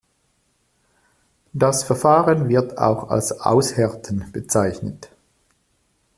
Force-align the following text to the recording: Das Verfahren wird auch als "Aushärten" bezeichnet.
Das 1.53 1.83
Verfahren 1.83 2.49
wird 2.49 2.79
auch 2.79 3.11
als 3.11 3.39
"Aushärten" 3.39 4.31
bezeichnet. 4.31 5.11